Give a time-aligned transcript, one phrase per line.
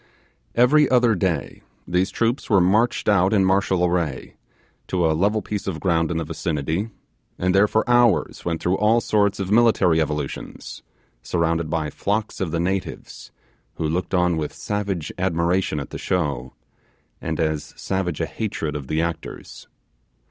[0.55, 4.33] Every other day, these troops were marched out in martial array,
[4.87, 6.89] to a level piece of ground in the vicinity,
[7.37, 10.81] and there for hours went through all sorts of military evolutions,
[11.21, 13.31] surrounded by flocks of the natives,
[13.75, 16.55] who looked on with savage admiration at the show,
[17.21, 19.67] and as savage a hatred of the actors.